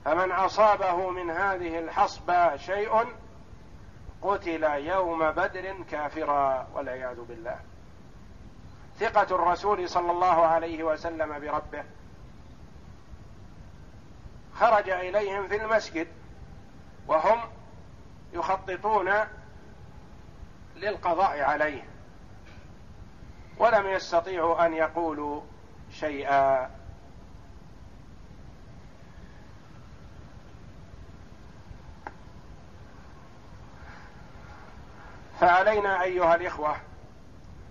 [0.05, 3.05] فمن أصابه من هذه الحصبة شيء
[4.21, 7.59] قتل يوم بدر كافرا والعياذ بالله.
[8.99, 11.83] ثقة الرسول صلى الله عليه وسلم بربه.
[14.55, 16.07] خرج إليهم في المسجد.
[17.07, 17.39] وهم
[18.33, 19.11] يخططون
[20.75, 21.83] للقضاء عليه
[23.57, 25.41] ولم يستطيعوا أن يقولوا
[25.91, 26.69] شيئا.
[35.39, 36.75] فعلينا أيها الإخوة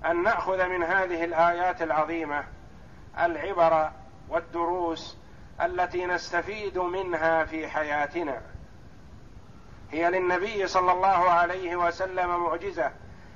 [0.05, 2.45] أن نأخذ من هذه الآيات العظيمة
[3.19, 3.93] العبر
[4.29, 5.17] والدروس
[5.61, 8.52] التي نستفيد منها في حياتنا.
[9.93, 12.93] هي للنبي صلى الله عليه وسلم معجزة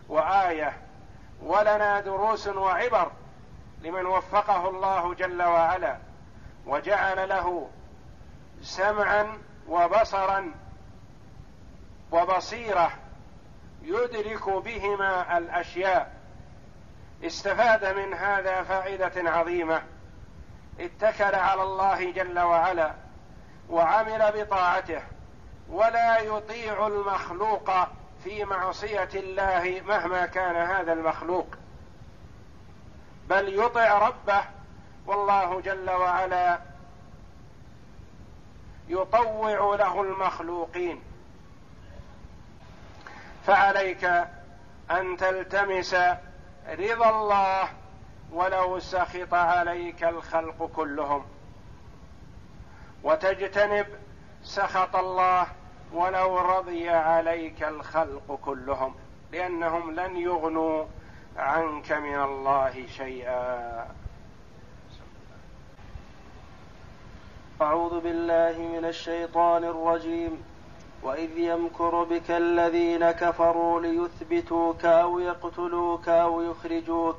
[0.09, 0.77] وآية
[1.43, 3.11] ولنا دروس وعبر
[3.83, 5.99] لمن وفقه الله جل وعلا
[6.67, 7.71] وجعل له
[8.63, 9.39] سمعا
[9.69, 10.55] وبصرا
[12.13, 12.93] وبصيرة
[13.83, 16.17] يدرك بهما الأشياء.
[17.25, 19.83] استفاد من هذا فائدة عظيمة.
[20.81, 22.95] اتكل على الله جل وعلا
[23.71, 25.03] وعمل بطاعته.
[25.71, 27.71] ولا يطيع المخلوق
[28.25, 31.47] في معصية الله مهما كان هذا المخلوق.
[33.29, 34.45] بل يطع ربه
[35.07, 36.59] والله جل وعلا
[38.89, 41.03] يطوع له المخلوقين.
[43.47, 44.05] فعليك
[44.91, 45.95] أن تلتمس
[46.69, 47.69] رضا الله
[48.33, 51.27] ولو سخط عليك الخلق كلهم.
[53.03, 53.87] وتجتنب
[54.47, 55.47] سخط الله
[55.93, 58.95] ولو رضي عليك الخلق كلهم
[59.33, 60.85] لأنهم لن يغنوا
[61.37, 63.87] عنك من الله شيئا.
[67.63, 70.43] أعوذ بالله من الشيطان الرجيم.
[71.03, 77.19] وإذ يمكر بك الذين كفروا ليثبتوك أو يقتلوك أو يخرجوك.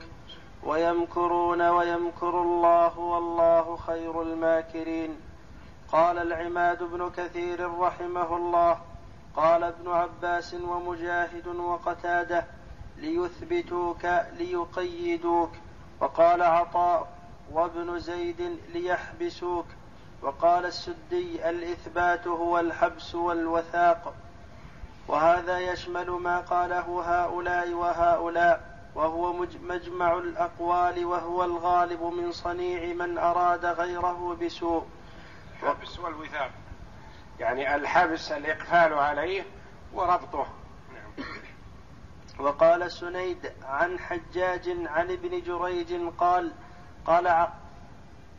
[0.63, 5.26] ويمكرون ويمكر الله والله خير الماكرين.
[5.91, 8.79] قال العماد بن كثير رحمه الله
[9.35, 12.45] قال ابن عباس ومجاهد وقتادة
[12.97, 14.05] ليثبتوك
[14.37, 15.51] ليقيدوك.
[15.99, 17.07] وقال عطاء
[17.51, 19.65] وابن زيد ليحبسوك.
[20.21, 24.13] وقال السدي الإثبات هو الحبس والوثاق.
[25.07, 33.65] وهذا يشمل ما قاله هؤلاء وهؤلاء وهو مجمع الأقوال وهو الغالب من صنيع من أراد
[33.65, 34.83] غيره بسوء.
[35.63, 36.51] الحبس والوثاق
[37.39, 39.45] يعني الحبس الإقفال عليه
[39.93, 40.47] وربطه
[40.93, 41.25] نعم.
[42.39, 46.51] وقال سنيد عن حجاج عن ابن جريج قال
[47.05, 47.27] قال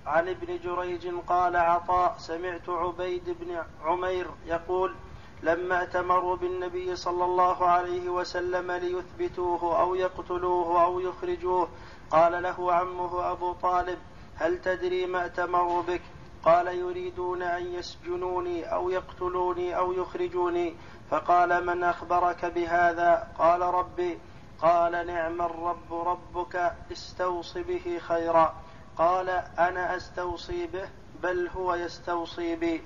[0.07, 4.94] عن ابن جريج قال عطاء سمعت عبيد بن عمير يقول
[5.42, 11.68] لما ائتمروا بالنبي صلى الله عليه وسلم ليثبتوه أو يقتلوه أو يخرجوه
[12.11, 13.98] قال له عمه أبو طالب
[14.37, 16.02] هل تدري ما ائتمروا بك
[16.44, 20.74] قال يريدون أن يسجنوني أو يقتلوني أو يخرجوني.
[21.11, 24.18] فقال من أخبرك بهذا؟ قال ربي.
[24.62, 28.55] قال نعم الرب ربك استوص به خيرا.
[28.96, 30.88] قال أنا أستوصي به
[31.22, 32.83] بل هو يستوصي بي.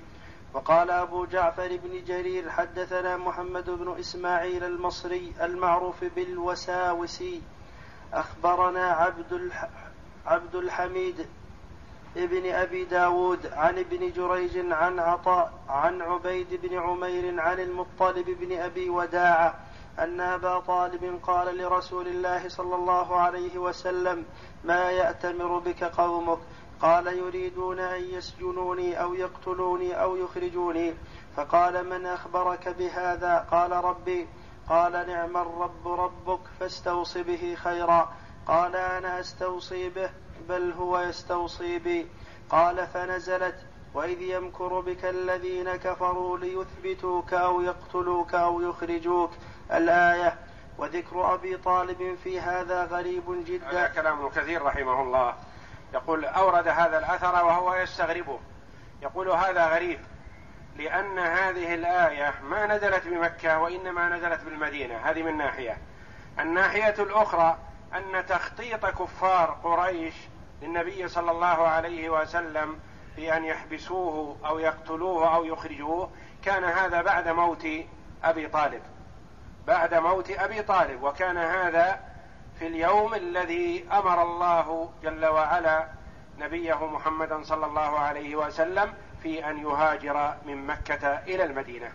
[0.53, 7.41] وقال أبو جعفر بن جرير حدثنا محمد بن إسماعيل المصري المعروف بالوساوسي.
[8.13, 9.51] أخبرنا عبد.
[10.25, 11.27] عبد الحميد
[12.17, 18.59] ابن أبي داود عن ابن جريج عن عطاء عن عبيد بن عمير عن المطلب بن
[18.59, 19.55] أبي وداعة
[19.99, 24.25] أن أبا طالب قال لرسول الله صلى الله عليه وسلم
[24.63, 26.39] ما يأتمر بك قومك
[26.81, 30.93] قال يريدون أن يسجنوني أو يقتلوني أو يخرجوني
[31.35, 34.27] فقال من أخبرك بهذا قال ربي
[34.69, 38.13] قال نعم الرب ربك فاستوص به خيرا
[38.47, 40.09] قال أنا أستوصي به
[40.49, 42.07] بل هو يستوصي بي.
[42.49, 43.55] قال فنزلت
[43.93, 49.31] وإذ يمكر بك الذين كفروا ليثبتوك أو يقتلوك أو يخرجوك.
[49.73, 50.35] الآية
[50.77, 53.69] وذكر أبي طالب في هذا غريب جدا.
[53.69, 55.35] هذا كلام كثير رحمه الله.
[55.93, 58.39] يقول أورد هذا الأثر وهو يستغربه.
[59.01, 59.99] يقول هذا غريب
[60.77, 64.97] لأن هذه الآية ما نزلت بمكة وإنما نزلت بالمدينة.
[64.97, 65.77] هذه من ناحية.
[66.39, 67.57] الناحية الأخرى
[67.95, 70.13] أن تخطيط كفار قريش
[70.61, 72.79] للنبي صلى الله عليه وسلم
[73.15, 76.09] في أن يحبسوه أو يقتلوه أو يخرجوه
[76.43, 77.67] كان هذا بعد موت
[78.23, 78.81] أبي طالب.
[79.67, 81.99] بعد موت أبي طالب وكان هذا
[82.59, 85.87] في اليوم الذي أمر الله جل وعلا
[86.39, 91.91] نبيه محمدا صلى الله عليه وسلم في أن يهاجر من مكة إلى المدينة.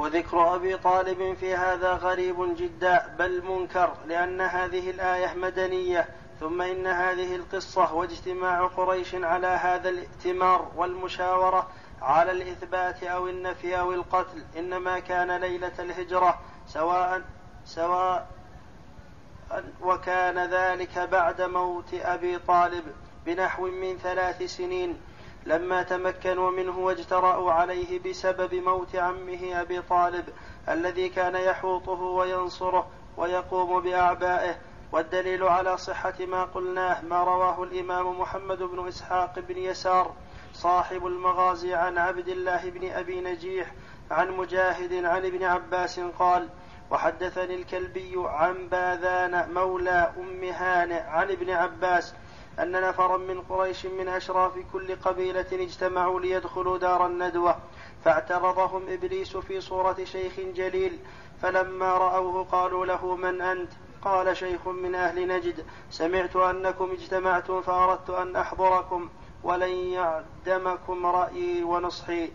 [0.00, 6.08] وذكر أبي طالب في هذا غريب جدا بل منكر لأن هذه الآية مدنية
[6.40, 11.68] ثم إن هذه القصة واجتماع قريش على هذا الائتمار والمشاورة
[12.02, 17.22] على الإثبات أو النفي أو القتل إنما كان ليلة الهجرة سواء
[17.64, 18.28] سواء
[19.82, 22.84] وكان ذلك بعد موت أبي طالب
[23.26, 25.00] بنحو من ثلاث سنين.
[25.46, 30.24] لما تمكنوا منه واجترأوا عليه بسبب موت عمه أبي طالب
[30.68, 32.86] الذي كان يحوطه وينصره
[33.16, 34.58] ويقوم بأعبائه
[34.92, 40.14] والدليل على صحة ما قلناه ما رواه الإمام محمد بن إسحاق بن يسار
[40.52, 43.72] صاحب المغازي عن عبد الله بن أبي نجيح
[44.10, 46.48] عن مجاهد عن ابن عباس قال
[46.90, 52.14] وحدثني الكلبي عن باذان مولى أم هانئ عن ابن عباس
[52.62, 57.56] أن نفرا من قريش من أشراف كل قبيلة اجتمعوا ليدخلوا دار الندوة
[58.04, 60.98] فاعترضهم إبليس في صورة شيخ جليل
[61.42, 63.70] فلما رأوه قالوا له من أنت؟
[64.02, 69.08] قال شيخ من أهل نجد سمعت أنكم اجتمعتم فأردت أن أحضركم
[69.42, 72.30] ولن يعدمكم رأيي ونصحي.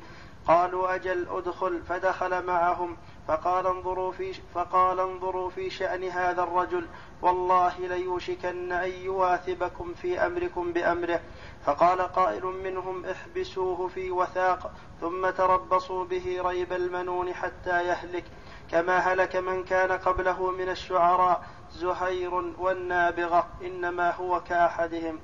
[0.47, 2.97] قالوا أجل أدخل فدخل معهم
[3.27, 6.87] فقال انظروا في فقال انظروا في شأن هذا الرجل.
[7.21, 11.21] والله ليوشكن أن يواثبكم في أمركم بأمره.
[11.65, 18.23] فقال قائل منهم احبسوه في وثاق ثم تربصوا به ريب المنون حتى يهلك.
[18.71, 25.19] كما هلك من كان قبله من الشعراء زهير والنابغة إنما هو كأحدهم.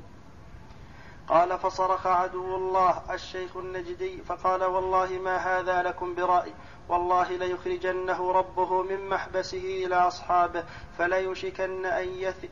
[1.28, 6.54] قال فصرخ عدو الله الشيخ النجدي فقال والله ما هذا لكم برأي؟
[6.92, 10.64] والله ليخرجنه ربه من محبسه إلى أصحابه
[10.98, 12.46] فليشكن أن يث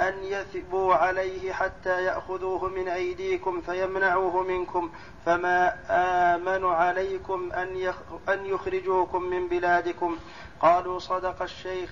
[0.00, 4.90] أن يثبوا عليه حتى يأخذوه من أيديكم فيمنعوه منكم
[5.26, 7.92] فما آمن عليكم أن
[8.28, 10.16] أن يخرجوكم من بلادكم.
[10.60, 11.90] قالوا صدق الشيخ.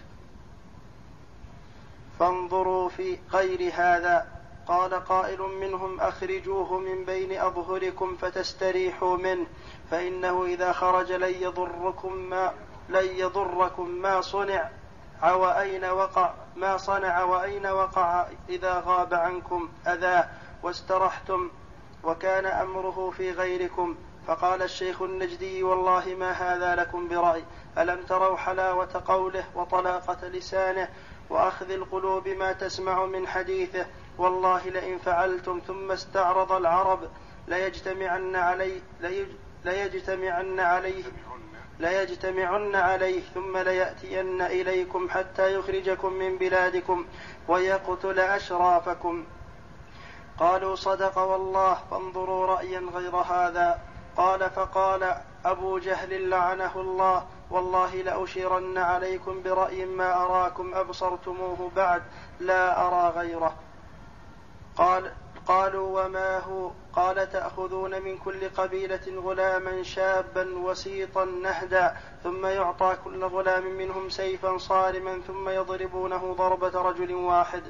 [2.19, 4.27] فانظروا في غير هذا.
[4.67, 9.47] قال قائل منهم أخرجوه من بين أظهركم فتستريحوا منه.
[9.93, 12.53] فإنه إذا خرج لن يضركم ما
[12.89, 14.71] لن يضركم ما صنع
[15.23, 20.29] وأين وقع ما صنع وأين وقع إذا غاب عنكم أذاه
[20.63, 21.51] واسترحتم
[22.05, 27.45] وكان أمره في غيركم فقال الشيخ النجدي والله ما هذا لكم برأي
[27.79, 30.89] ألم تروا حلاوة قوله وطلاقة لسانه
[31.31, 33.87] وأخذ القلوب ما تسمع من حديثه
[34.19, 37.01] والله لئن فعلتم ثم استعرض العرب
[37.49, 38.81] ليجتمعن عليه
[39.65, 41.05] ليجتمعن عليه
[41.79, 47.07] ليجتمعن عليه ثم ليأتين إليكم حتى يخرجكم من بلادكم
[47.49, 49.25] ويقتل أشرافكم.
[50.39, 53.81] قالوا صدق والله فانظروا رأيا غير هذا.
[54.17, 62.03] قال فقال أبو جهل لعنه الله والله لأشيرن عليكم برأي ما أراكم أبصرتموه بعد
[62.41, 63.55] لا أرى غيره.
[64.77, 65.13] قال
[65.49, 73.25] قالوا وما هو؟ قال تأخذون من كل قبيلة غلاما شابا وسيطا نهدا ثم يعطى كل
[73.25, 77.63] غلام منهم سيفا صارما ثم يضربونه ضربة رجل واحد.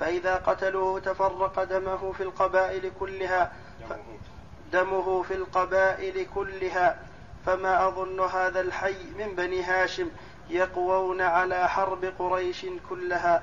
[0.00, 3.52] فإذا قتلوه تفرق دمه في القبائل كلها
[4.72, 6.98] دمه في القبائل كلها.
[7.46, 10.10] فما أظن هذا الحي من بني هاشم
[10.50, 13.42] يقوون على حرب قريش كلها.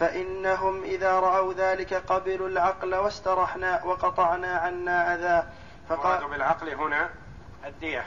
[0.00, 5.46] فإنهم إذا رأوا ذلك قبلوا العقل واسترحنا وقطعنا عنا أذاه
[5.88, 7.10] فقال بالعقل هنا
[7.66, 8.06] الدية.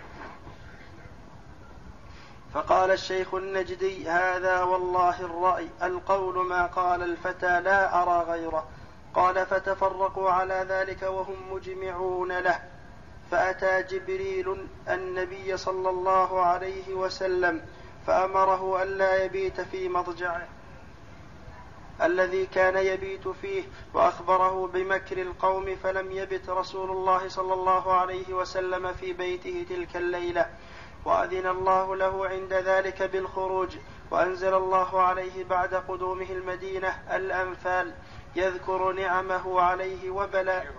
[2.53, 5.69] فقال الشيخ النجدي هذا والله الرأي.
[5.83, 8.67] القول ما قال الفتى لا أرى غيره.
[9.13, 12.59] قال فتفرقوا على ذلك وهم مجمعون له.
[13.31, 17.61] فأتى جبريل النبي صلى الله عليه وسلم
[18.07, 20.56] فأمره ألا يبيت في مضجعه.
[22.01, 28.93] الذي كان يبيت فيه وأخبره بمكر القوم فلم يبت رسول الله صلى الله عليه وسلم
[28.93, 30.45] في بيته تلك الليلة.
[31.05, 33.77] وأذن الله له عند ذلك بالخروج
[34.11, 37.93] وأنزل الله عليه بعد قدومه المدينة الأنفال.
[38.35, 40.75] يذكر نعمه عليه وبلاء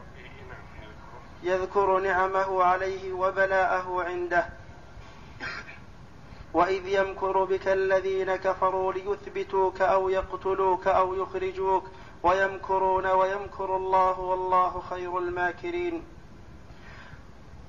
[1.43, 4.49] يذكر نعمه عليه وبلاءه عنده.
[6.59, 11.85] وإذ يمكر بك الذين كفروا ليثبتوك أو يقتلوك أو يخرجوك
[12.23, 16.05] ويمكرون ويمكر الله والله خير الماكرين.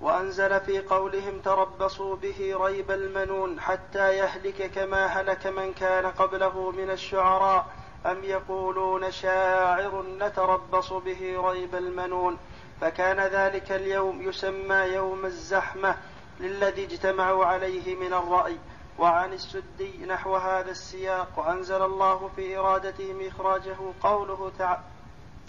[0.01, 6.89] وأنزل في قولهم تربصوا به ريب المنون حتى يهلك كما هلك من كان قبله من
[6.89, 7.65] الشعراء.
[8.05, 12.37] أم يقولون شاعر نتربص به ريب المنون.
[12.81, 15.95] فكان ذلك اليوم يسمى يوم الزحمة
[16.39, 18.57] للذي اجتمعوا عليه من الرأي.
[18.99, 24.77] وعن السدي نحو هذا السياق وأنزل الله في إرادتهم إخراجه قوله, تع...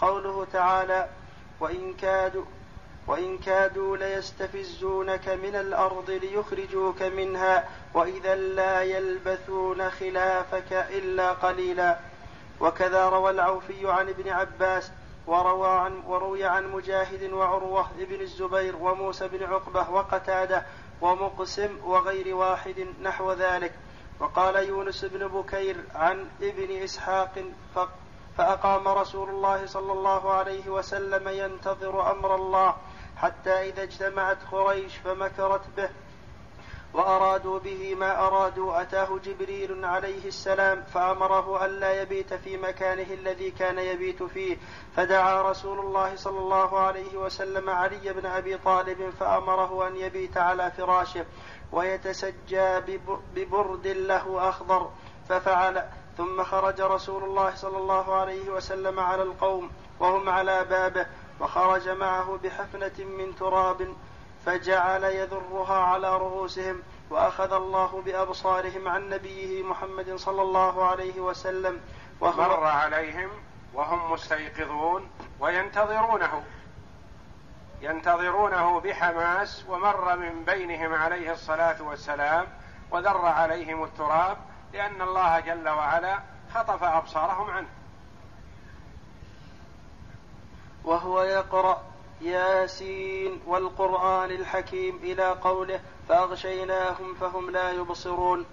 [0.01, 1.09] قوله تعالى
[1.59, 2.45] وإن كادوا
[3.07, 11.99] وإن كادوا ليستفزونك من الأرض ليخرجوك منها وإذا لا يلبثون خلافك إلا قليلا.
[12.59, 14.91] وكذا روى العوفي عن ابن عباس
[15.27, 20.65] وروى عن وروي عن مجاهد وعروة ابن الزبير وموسى بن عقبة وقتادة
[21.01, 23.73] ومقسم وغير واحد نحو ذلك.
[24.19, 27.43] وقال يونس بن بكير عن ابن إسحاق
[28.37, 32.75] فأقام رسول الله صلى الله عليه وسلم ينتظر أمر الله
[33.17, 35.89] حتى إذا اجتمعت قريش فمكرت به.
[36.93, 43.79] وأرادوا به ما أرادوا أتاه جبريل عليه السلام فأمره ألا يبيت في مكانه الذي كان
[43.79, 44.57] يبيت فيه.
[44.95, 50.71] فدعا رسول الله صلى الله عليه وسلم علي بن أبي طالب فأمره أن يبيت على
[50.71, 51.25] فراشه
[51.71, 52.79] ويتسجى
[53.35, 54.89] ببرد له أخضر.
[55.29, 55.83] ففعل
[56.17, 61.05] ثم خرج رسول الله صلى الله عليه وسلم على القوم وهم على بابه
[61.39, 63.95] وخرج معه بحفنة من تراب.
[64.45, 71.81] فجعل يذرها على رؤوسهم وأخذ الله بأبصارهم عن نبيه محمد صلى الله عليه وسلم
[72.21, 73.29] مر عليهم
[73.73, 76.43] وهم مستيقظون وينتظرونه.
[77.81, 82.47] ينتظرونه بحماس ومر من بينهم عليه الصلاة والسلام
[82.91, 84.37] وذر عليهم التراب
[84.73, 86.19] لأن الله جل وعلا
[86.53, 87.67] خطف أبصارهم عنه.
[90.83, 91.90] وهو يقرأ
[92.21, 98.45] ياسين والقرآن الحكيم إلى قوله فأغشيناهم فهم لا يبصرون.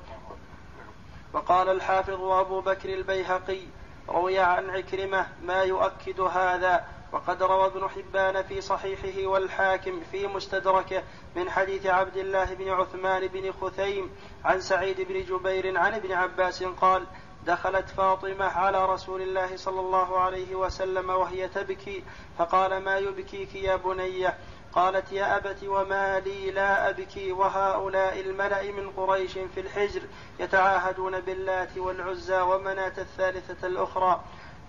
[1.33, 3.61] وقال الحافظ أبو بكر البيهقي
[4.09, 11.03] روي عن عكرمة ما يؤكد هذا وقد روى ابن حبان في صحيحه والحاكم في مستدركه
[11.37, 14.11] من حديث عبد الله بن عثمان بن خثيم
[14.45, 17.07] عن سعيد بن جبير عن ابن عباس قال
[17.49, 22.05] دخلت فاطمة على رسول الله صلى الله عليه وسلم وهي تبكي
[22.39, 24.39] فقال ما يبكيك يا بنية
[24.73, 30.03] قالت يا أبت وما لي لا أبكي وهؤلاء الملأ من قريش في الحجر
[30.41, 34.21] يتعاهدون باللات والعزى ومناة الثالثة الأخرى.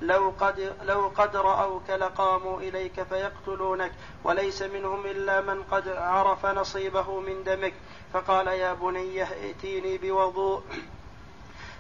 [0.01, 3.91] لو قد لو قد رأوك لقاموا إليك فيقتلونك
[4.23, 7.73] وليس منهم إلا من قد عرف نصيبه من دمك.
[8.13, 10.63] فقال يا بني ائتيني بوضوء.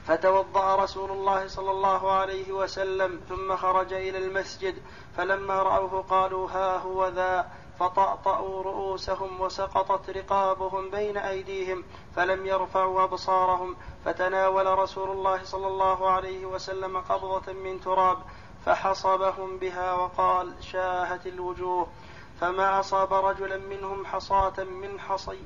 [0.09, 4.75] فتوضأ رسول الله صلى الله عليه وسلم ثم خرج إلى المسجد
[5.17, 7.49] فلما رأوه قالوا ها هو ذا؟
[7.79, 11.83] فطأطأوا رؤوسهم وسقطت رقابهم بين أيديهم
[12.15, 18.17] فلم يرفعوا أبصارهم فتناول رسول الله صلى الله عليه وسلم قبضة من تراب
[18.65, 21.87] فحصبهم بها وقال شاهت الوجوه.
[22.41, 25.39] فما أصاب رجلا منهم حصاة من حصي.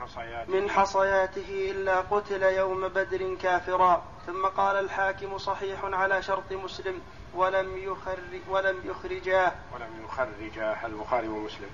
[0.00, 0.52] حصياته.
[0.52, 4.02] من حصياته إلا قتل يوم بدر كافرا.
[4.26, 7.00] ثم قال الحاكم صحيح على شرط مسلم
[7.34, 9.52] ولم يخرج ولم يخرجاه.
[9.74, 11.70] ولم يخرجاه البخاري ومسلم.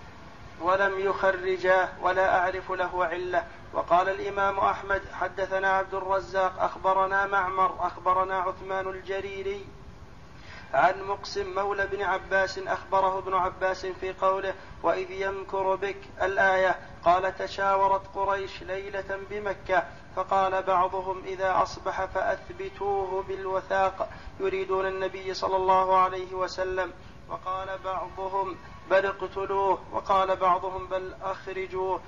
[0.60, 3.46] ولم يخرجاه ولا أعرف له علة.
[3.72, 9.66] وقال الإمام أحمد حدثنا عبد الرزاق أخبرنا معمر أخبرنا عثمان الجريري.
[10.74, 17.38] عن مقسم مولى بن عباس أخبره ابن عباس في قوله وإذ يمكر بك الآية قال
[17.38, 19.84] تشاورت قريش ليلة بمكة
[20.16, 24.08] فقال بعضهم إذا أصبح فأثبتوه بالوثاق
[24.40, 26.92] يريدون النبي صلى الله عليه وسلم
[27.28, 28.56] وقال بعضهم
[28.90, 32.00] بل اقتلوه وقال بعضهم بل أخرجوه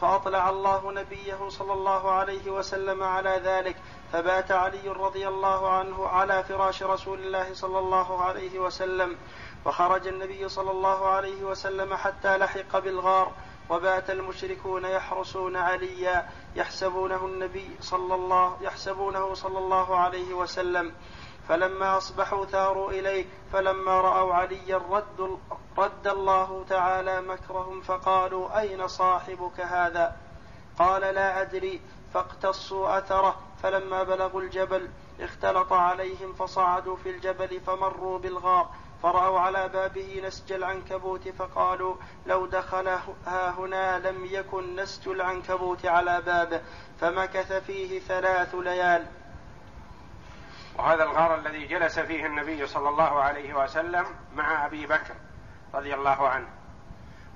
[0.00, 3.76] فأطلع الله نبيه صلى الله عليه وسلم على ذلك
[4.12, 9.16] فبات علي رضي الله عنه على فراش رسول الله صلى الله عليه وسلم
[9.64, 13.32] وخرج النبي صلى الله عليه وسلم حتى لحق بالغار
[13.70, 20.94] وبات المشركون يحرسون عليا يحسبونه النبي صلى الله يحسبونه صلى الله عليه وسلم.
[21.48, 25.38] فلما أصبحوا ثاروا إليه فلما رأوا عليا رد,
[25.78, 30.16] رد الله تعالى مكرهم فقالوا أين صاحبك هذا؟
[30.78, 31.80] قال لا أدري
[32.14, 33.36] فاقتصوا أثره.
[33.62, 34.88] فلما بلغوا الجبل
[35.20, 38.70] اختلط عليهم فصعدوا في الجبل فمروا بالغار.
[39.02, 41.94] فرأوا على بابه نسج العنكبوت فقالوا
[42.26, 42.88] لو دخل
[43.26, 46.60] ها هنا لم يكن نسج العنكبوت على بابه
[47.00, 49.06] فمكث فيه ثلاث ليال.
[50.78, 55.14] وهذا الغار الذي جلس فيه النبي صلى الله عليه وسلم مع أبي بكر
[55.74, 56.46] رضي الله عنه.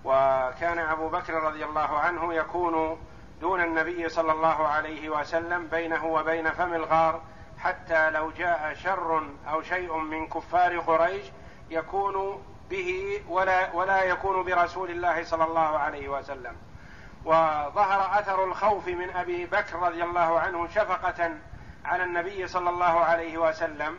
[0.05, 3.01] وكان أبو بكر رضي الله عنه يكون
[3.41, 7.23] دون النبي صلى الله عليه وسلم بينه وبين فم الغار
[7.59, 11.25] حتى لو جاء شر أو شيء من كفار قريش
[11.71, 16.57] يكون به ولا ولا يكون برسول الله صلى الله عليه وسلم.
[17.25, 21.31] وظهر أثر الخوف من أبي بكر رضي الله عنه شفقة
[21.85, 23.99] على النبي صلى الله عليه وسلم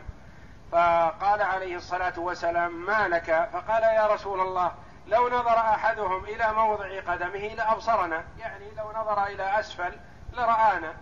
[0.72, 4.72] فقال عليه الصلاة والسلام ما لك؟ فقال يا رسول الله
[5.06, 8.24] لو نظر أحدهم إلى موضع قدمه لأبصرنا.
[8.38, 9.92] يعني لو نظر إلى أسفل
[10.32, 10.94] لرآنا.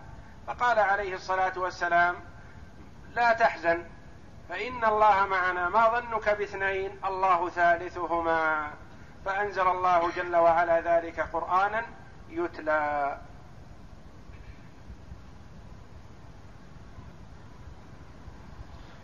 [0.47, 2.15] فقال عليه الصلاة والسلام
[3.13, 3.85] لا تحزن
[4.49, 8.71] فإن الله معنا ما ظنك باثنين الله ثالثهما.
[9.25, 11.83] فأنزل الله جل وعلا ذلك قرآنا
[12.29, 13.17] يتلى.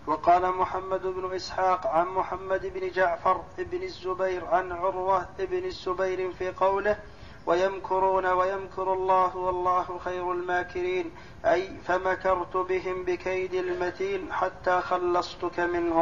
[0.08, 6.52] وقال محمد بن إسحاق عن محمد بن جعفر بن الزبير عن عروة بن الزبير في
[6.52, 6.98] قوله
[7.46, 11.12] ويمكرون ويمكر الله والله خير الماكرين
[11.46, 15.94] أي فمكرت بهم بكيد المتين حتى خلصتك منهم.